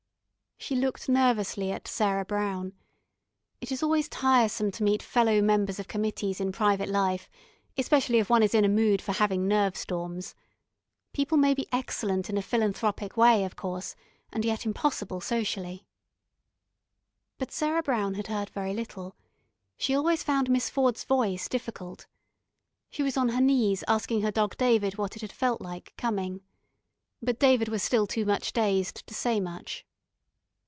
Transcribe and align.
She 0.63 0.75
looked 0.75 1.09
nervously 1.09 1.71
at 1.71 1.87
Sarah 1.87 2.23
Brown. 2.23 2.73
It 3.61 3.71
is 3.71 3.81
always 3.81 4.07
tiresome 4.07 4.69
to 4.73 4.83
meet 4.83 5.01
fellow 5.01 5.41
members 5.41 5.79
of 5.79 5.87
committees 5.87 6.39
in 6.39 6.51
private 6.51 6.87
life, 6.87 7.31
especially 7.79 8.19
if 8.19 8.29
one 8.29 8.43
is 8.43 8.53
in 8.53 8.63
a 8.63 8.69
mood 8.69 9.01
for 9.01 9.11
having 9.13 9.47
nerve 9.47 9.75
storms. 9.75 10.35
People 11.13 11.35
may 11.39 11.55
be 11.55 11.67
excellent 11.71 12.29
in 12.29 12.37
a 12.37 12.43
philanthropic 12.43 13.17
way, 13.17 13.43
of 13.43 13.55
course, 13.55 13.95
and 14.31 14.45
yet 14.45 14.63
impossible 14.63 15.19
socially. 15.19 15.87
But 17.39 17.51
Sarah 17.51 17.81
Brown 17.81 18.13
had 18.13 18.27
heard 18.27 18.51
very 18.51 18.75
little. 18.75 19.15
She 19.77 19.95
always 19.95 20.21
found 20.21 20.47
Miss 20.47 20.69
Ford's 20.69 21.05
voice 21.05 21.49
difficult. 21.49 22.05
She 22.91 23.01
was 23.01 23.17
on 23.17 23.29
her 23.29 23.41
knees 23.41 23.83
asking 23.87 24.21
her 24.21 24.31
dog 24.31 24.57
David 24.57 24.95
what 24.99 25.15
it 25.15 25.23
had 25.23 25.31
felt 25.33 25.59
like, 25.59 25.95
coming. 25.97 26.41
But 27.19 27.39
David 27.39 27.67
was 27.67 27.81
still 27.81 28.05
too 28.05 28.27
much 28.27 28.53
dazed 28.53 29.07
to 29.07 29.15
say 29.15 29.39
much. 29.39 29.87